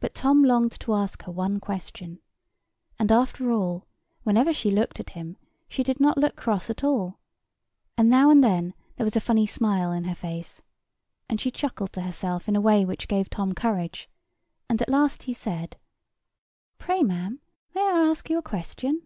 [0.00, 2.18] But Tom longed to ask her one question;
[2.98, 3.86] and after all,
[4.22, 7.18] whenever she looked at him, she did not look cross at all;
[7.96, 10.60] and now and then there was a funny smile in her face,
[11.26, 14.10] and she chuckled to herself in a way which gave Tom courage,
[14.68, 15.78] and at last he said:
[16.76, 17.40] "Pray, ma'am,
[17.74, 19.04] may I ask you a question?"